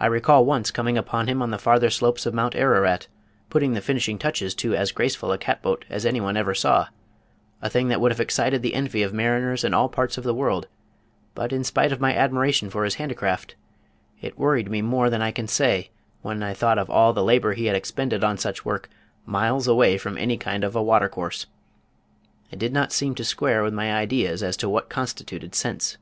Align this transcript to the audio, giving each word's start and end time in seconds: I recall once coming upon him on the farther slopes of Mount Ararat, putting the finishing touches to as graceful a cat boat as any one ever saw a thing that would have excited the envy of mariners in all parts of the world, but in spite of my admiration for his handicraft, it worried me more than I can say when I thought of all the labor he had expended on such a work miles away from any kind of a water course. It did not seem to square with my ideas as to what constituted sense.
I 0.00 0.06
recall 0.06 0.44
once 0.44 0.72
coming 0.72 0.98
upon 0.98 1.28
him 1.28 1.40
on 1.40 1.52
the 1.52 1.56
farther 1.58 1.88
slopes 1.88 2.26
of 2.26 2.34
Mount 2.34 2.56
Ararat, 2.56 3.06
putting 3.48 3.74
the 3.74 3.80
finishing 3.80 4.18
touches 4.18 4.56
to 4.56 4.74
as 4.74 4.90
graceful 4.90 5.30
a 5.30 5.38
cat 5.38 5.62
boat 5.62 5.84
as 5.88 6.04
any 6.04 6.20
one 6.20 6.36
ever 6.36 6.52
saw 6.52 6.88
a 7.62 7.70
thing 7.70 7.86
that 7.90 8.00
would 8.00 8.10
have 8.10 8.18
excited 8.18 8.60
the 8.60 8.74
envy 8.74 9.04
of 9.04 9.12
mariners 9.14 9.62
in 9.62 9.72
all 9.72 9.88
parts 9.88 10.18
of 10.18 10.24
the 10.24 10.34
world, 10.34 10.66
but 11.36 11.52
in 11.52 11.62
spite 11.62 11.92
of 11.92 12.00
my 12.00 12.12
admiration 12.12 12.70
for 12.70 12.82
his 12.82 12.96
handicraft, 12.96 13.54
it 14.20 14.36
worried 14.36 14.68
me 14.68 14.82
more 14.82 15.08
than 15.08 15.22
I 15.22 15.30
can 15.30 15.46
say 15.46 15.90
when 16.22 16.42
I 16.42 16.52
thought 16.52 16.76
of 16.76 16.90
all 16.90 17.12
the 17.12 17.22
labor 17.22 17.52
he 17.52 17.66
had 17.66 17.76
expended 17.76 18.24
on 18.24 18.36
such 18.36 18.62
a 18.62 18.64
work 18.64 18.88
miles 19.26 19.68
away 19.68 19.96
from 19.96 20.18
any 20.18 20.38
kind 20.38 20.64
of 20.64 20.74
a 20.74 20.82
water 20.82 21.08
course. 21.08 21.46
It 22.50 22.58
did 22.58 22.72
not 22.72 22.90
seem 22.92 23.14
to 23.14 23.24
square 23.24 23.62
with 23.62 23.74
my 23.74 23.92
ideas 23.92 24.42
as 24.42 24.56
to 24.56 24.68
what 24.68 24.88
constituted 24.90 25.54
sense. 25.54 25.98